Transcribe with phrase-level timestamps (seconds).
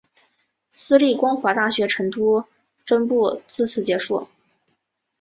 [0.71, 2.43] 私立光华大学成都
[2.87, 4.27] 分部自此结束。